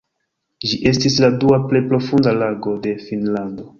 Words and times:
Ĝi 0.69 0.79
estis 0.91 1.17
la 1.25 1.29
dua 1.43 1.59
plej 1.67 1.81
profunda 1.91 2.33
lago 2.39 2.75
de 2.87 2.95
Finnlando. 3.05 3.69